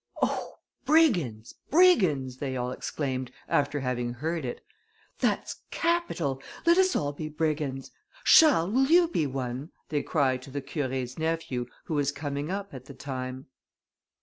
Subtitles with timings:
[0.19, 0.55] "Oh!
[0.83, 1.53] brigands!
[1.69, 4.61] brigands!" they all exclaimed, after having heard it.
[5.19, 6.41] "That's capital!
[6.65, 7.91] Let us all be brigands.
[8.23, 12.73] Charles, will you be one?" they cried to the Curé's nephew, who was coming up
[12.73, 13.45] at the time.